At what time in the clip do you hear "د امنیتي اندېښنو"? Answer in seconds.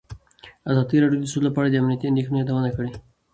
1.71-2.39